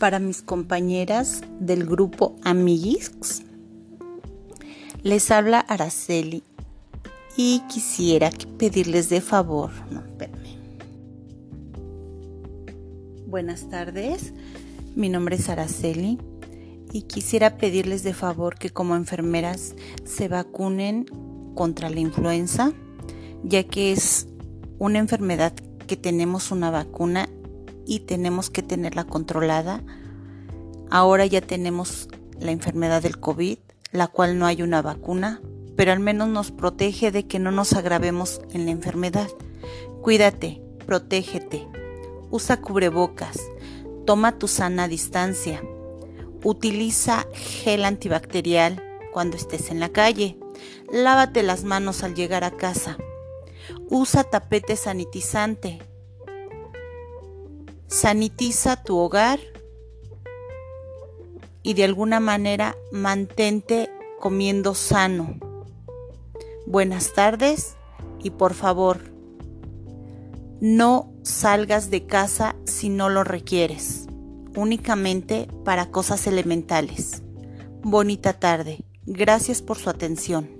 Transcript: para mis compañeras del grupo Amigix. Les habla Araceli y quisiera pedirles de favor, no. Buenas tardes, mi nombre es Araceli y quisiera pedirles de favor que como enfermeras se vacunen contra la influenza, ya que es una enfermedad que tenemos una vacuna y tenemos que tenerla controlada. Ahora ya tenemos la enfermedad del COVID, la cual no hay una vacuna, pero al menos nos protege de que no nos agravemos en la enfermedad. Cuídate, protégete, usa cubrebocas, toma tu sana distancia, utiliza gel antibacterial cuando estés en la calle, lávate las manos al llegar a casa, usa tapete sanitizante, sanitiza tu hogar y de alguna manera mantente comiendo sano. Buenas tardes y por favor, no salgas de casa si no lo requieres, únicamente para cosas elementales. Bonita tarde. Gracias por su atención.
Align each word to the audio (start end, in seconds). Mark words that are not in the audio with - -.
para 0.00 0.18
mis 0.18 0.42
compañeras 0.42 1.42
del 1.60 1.86
grupo 1.86 2.34
Amigix. 2.42 3.42
Les 5.04 5.30
habla 5.30 5.60
Araceli 5.60 6.42
y 7.36 7.60
quisiera 7.68 8.30
pedirles 8.58 9.08
de 9.10 9.20
favor, 9.20 9.70
no. 9.92 10.10
Buenas 13.28 13.68
tardes, 13.68 14.32
mi 14.96 15.08
nombre 15.08 15.36
es 15.36 15.48
Araceli 15.48 16.18
y 16.92 17.02
quisiera 17.02 17.58
pedirles 17.58 18.02
de 18.02 18.12
favor 18.12 18.58
que 18.58 18.70
como 18.70 18.96
enfermeras 18.96 19.76
se 20.04 20.26
vacunen 20.26 21.06
contra 21.54 21.90
la 21.90 22.00
influenza, 22.00 22.72
ya 23.44 23.62
que 23.62 23.92
es 23.92 24.26
una 24.80 24.98
enfermedad 24.98 25.52
que 25.86 25.96
tenemos 25.96 26.50
una 26.50 26.72
vacuna 26.72 27.28
y 27.90 27.98
tenemos 27.98 28.50
que 28.50 28.62
tenerla 28.62 29.02
controlada. 29.02 29.82
Ahora 30.90 31.26
ya 31.26 31.40
tenemos 31.40 32.08
la 32.38 32.52
enfermedad 32.52 33.02
del 33.02 33.18
COVID, 33.18 33.58
la 33.90 34.06
cual 34.06 34.38
no 34.38 34.46
hay 34.46 34.62
una 34.62 34.80
vacuna, 34.80 35.40
pero 35.74 35.90
al 35.90 35.98
menos 35.98 36.28
nos 36.28 36.52
protege 36.52 37.10
de 37.10 37.26
que 37.26 37.40
no 37.40 37.50
nos 37.50 37.72
agravemos 37.72 38.42
en 38.52 38.64
la 38.64 38.70
enfermedad. 38.70 39.26
Cuídate, 40.02 40.62
protégete, 40.86 41.66
usa 42.30 42.60
cubrebocas, 42.60 43.40
toma 44.06 44.38
tu 44.38 44.46
sana 44.46 44.86
distancia, 44.86 45.60
utiliza 46.44 47.26
gel 47.34 47.84
antibacterial 47.84 48.80
cuando 49.12 49.36
estés 49.36 49.68
en 49.72 49.80
la 49.80 49.88
calle, 49.88 50.38
lávate 50.92 51.42
las 51.42 51.64
manos 51.64 52.04
al 52.04 52.14
llegar 52.14 52.44
a 52.44 52.52
casa, 52.52 52.98
usa 53.88 54.22
tapete 54.22 54.76
sanitizante, 54.76 55.80
sanitiza 57.90 58.82
tu 58.82 58.96
hogar 58.96 59.40
y 61.62 61.74
de 61.74 61.84
alguna 61.84 62.20
manera 62.20 62.76
mantente 62.92 63.90
comiendo 64.20 64.74
sano. 64.74 65.38
Buenas 66.66 67.12
tardes 67.12 67.76
y 68.22 68.30
por 68.30 68.54
favor, 68.54 69.00
no 70.60 71.12
salgas 71.22 71.90
de 71.90 72.06
casa 72.06 72.54
si 72.64 72.88
no 72.90 73.08
lo 73.08 73.24
requieres, 73.24 74.06
únicamente 74.54 75.48
para 75.64 75.90
cosas 75.90 76.26
elementales. 76.28 77.22
Bonita 77.82 78.34
tarde. 78.34 78.84
Gracias 79.04 79.62
por 79.62 79.78
su 79.78 79.90
atención. 79.90 80.59